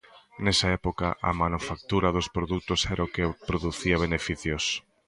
Nesa 0.43 0.67
época, 0.79 1.07
a 1.29 1.31
manufactura 1.43 2.09
dos 2.15 2.27
produtos 2.35 2.79
era 2.93 3.07
o 3.07 3.11
que 3.13 3.25
producía 3.49 4.01
beneficios. 4.05 4.63